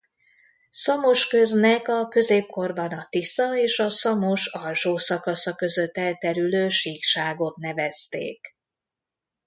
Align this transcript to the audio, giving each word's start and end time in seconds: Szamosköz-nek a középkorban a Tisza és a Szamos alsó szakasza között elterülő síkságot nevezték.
Szamosköz-nek 0.69 1.87
a 1.87 2.07
középkorban 2.07 2.91
a 2.91 3.07
Tisza 3.09 3.57
és 3.57 3.79
a 3.79 3.89
Szamos 3.89 4.45
alsó 4.47 4.97
szakasza 4.97 5.55
között 5.55 5.97
elterülő 5.97 6.69
síkságot 6.69 7.55
nevezték. 7.55 8.55